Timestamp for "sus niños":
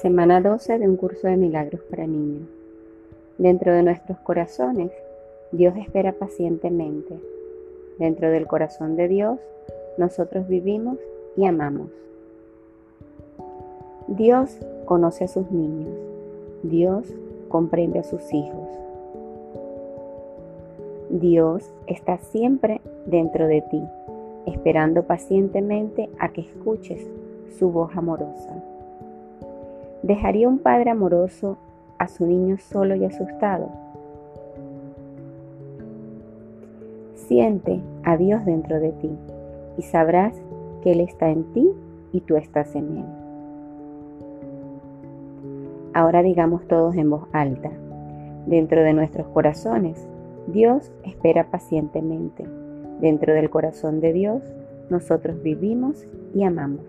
15.28-15.96